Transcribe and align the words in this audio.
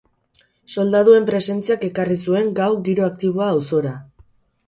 Soldaduen 0.75 1.25
presentziak 1.27 1.85
ekarri 1.89 2.17
zuen 2.29 2.49
gau 2.61 2.71
giro 2.87 3.05
aktiboa 3.09 3.53
auzora. 3.59 3.93